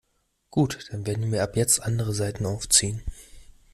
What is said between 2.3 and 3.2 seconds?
aufziehen.